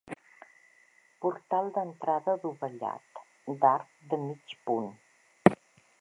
Portal 1.25 1.69
d'entrada 1.75 2.35
adovellat, 2.37 3.23
d'arc 3.67 3.93
de 4.15 4.23
mig 4.27 4.57
punt. 4.71 4.93